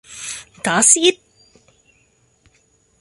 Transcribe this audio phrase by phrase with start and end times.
[0.63, 1.19] 打思噎